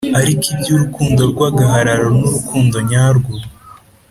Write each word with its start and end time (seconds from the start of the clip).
Ariko 0.19 0.43
ibyo 0.55 0.71
urukundo 0.75 1.21
rw 1.31 1.39
agahararo 1.49 2.07
n 2.15 2.19
urukundo 2.27 2.77
nyarwo 2.89 3.31